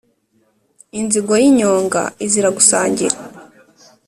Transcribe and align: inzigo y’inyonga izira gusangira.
inzigo 0.99 1.33
y’inyonga 1.43 2.01
izira 2.25 2.49
gusangira. 2.57 3.15